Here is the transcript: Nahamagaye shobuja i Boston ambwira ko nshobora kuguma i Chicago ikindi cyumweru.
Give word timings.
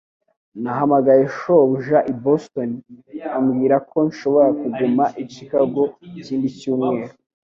Nahamagaye 0.61 1.23
shobuja 1.37 1.97
i 2.11 2.13
Boston 2.23 2.69
ambwira 3.37 3.75
ko 3.89 3.97
nshobora 4.09 4.49
kuguma 4.61 5.03
i 5.21 5.23
Chicago 5.33 5.81
ikindi 6.19 6.47
cyumweru. 6.59 7.13